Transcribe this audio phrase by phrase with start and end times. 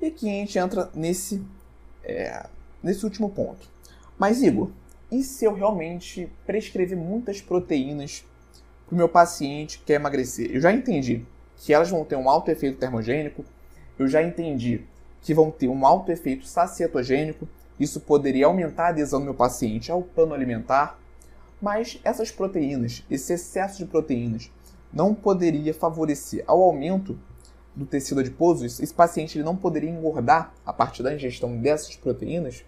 [0.00, 1.42] E aqui a gente entra nesse,
[2.04, 2.46] é,
[2.82, 3.66] nesse último ponto.
[4.18, 4.70] Mas, Igor,
[5.10, 8.24] e se eu realmente prescrever muitas proteínas
[8.86, 10.50] para o meu paciente que quer emagrecer?
[10.52, 11.24] Eu já entendi
[11.56, 13.44] que elas vão ter um alto efeito termogênico,
[13.98, 14.82] eu já entendi
[15.22, 17.48] que vão ter um alto efeito sacietogênico,
[17.80, 20.98] isso poderia aumentar a adesão do meu paciente ao plano alimentar,
[21.62, 24.50] mas essas proteínas, esse excesso de proteínas,
[24.92, 27.16] não poderia favorecer ao aumento
[27.74, 32.64] do tecido adiposo, esse paciente ele não poderia engordar a partir da ingestão dessas proteínas?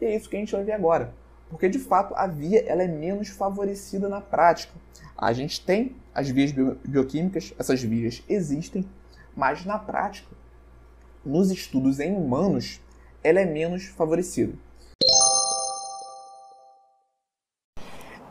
[0.00, 1.14] E é isso que a gente vai ver agora.
[1.48, 4.74] Porque de fato a via ela é menos favorecida na prática.
[5.16, 6.52] A gente tem as vias
[6.84, 8.84] bioquímicas, essas vias existem,
[9.34, 10.28] mas na prática,
[11.24, 12.80] nos estudos em humanos,
[13.24, 14.52] ela é menos favorecida.